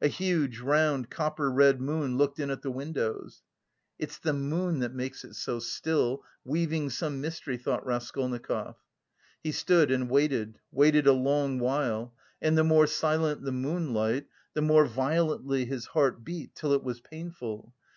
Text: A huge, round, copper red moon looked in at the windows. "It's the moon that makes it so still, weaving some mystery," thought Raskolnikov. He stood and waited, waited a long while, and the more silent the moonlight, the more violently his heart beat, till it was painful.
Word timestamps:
A 0.00 0.06
huge, 0.06 0.60
round, 0.60 1.10
copper 1.10 1.50
red 1.50 1.80
moon 1.80 2.16
looked 2.16 2.38
in 2.38 2.50
at 2.50 2.62
the 2.62 2.70
windows. 2.70 3.42
"It's 3.98 4.16
the 4.16 4.32
moon 4.32 4.78
that 4.78 4.94
makes 4.94 5.24
it 5.24 5.34
so 5.34 5.58
still, 5.58 6.22
weaving 6.44 6.88
some 6.90 7.20
mystery," 7.20 7.56
thought 7.56 7.84
Raskolnikov. 7.84 8.76
He 9.42 9.50
stood 9.50 9.90
and 9.90 10.08
waited, 10.08 10.60
waited 10.70 11.08
a 11.08 11.12
long 11.12 11.58
while, 11.58 12.14
and 12.40 12.56
the 12.56 12.62
more 12.62 12.86
silent 12.86 13.42
the 13.42 13.50
moonlight, 13.50 14.28
the 14.54 14.62
more 14.62 14.86
violently 14.86 15.64
his 15.64 15.86
heart 15.86 16.22
beat, 16.22 16.54
till 16.54 16.72
it 16.74 16.84
was 16.84 17.00
painful. 17.00 17.74